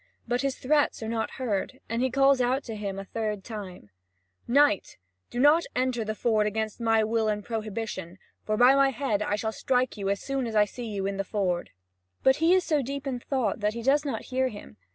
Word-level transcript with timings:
But 0.27 0.41
his 0.41 0.57
threats 0.57 1.03
are 1.03 1.07
not 1.07 1.29
heard, 1.37 1.79
and 1.87 2.01
he 2.01 2.09
calls 2.09 2.41
out 2.41 2.63
to 2.63 2.75
him 2.75 2.97
a 2.97 3.05
third 3.05 3.43
time: 3.43 3.91
"Knight, 4.47 4.97
do 5.29 5.39
not 5.39 5.67
enter 5.75 6.03
the 6.03 6.15
ford 6.15 6.47
against 6.47 6.81
my 6.81 7.03
will 7.03 7.27
and 7.27 7.45
prohibition; 7.45 8.17
for, 8.43 8.57
by 8.57 8.73
my 8.73 8.89
head, 8.89 9.21
I 9.21 9.35
shall 9.35 9.51
strike 9.51 9.97
you 9.97 10.09
as 10.09 10.19
soon 10.19 10.47
as 10.47 10.55
I 10.55 10.65
see 10.65 10.87
you 10.87 11.05
in 11.05 11.17
the 11.17 11.23
ford." 11.23 11.69
But 12.23 12.37
he 12.37 12.55
is 12.55 12.63
so 12.63 12.81
deep 12.81 13.05
in 13.05 13.19
thought 13.19 13.59
that 13.59 13.75
he 13.75 13.83
does 13.83 14.03
not 14.03 14.23
hear 14.31 14.47
him. 14.47 14.77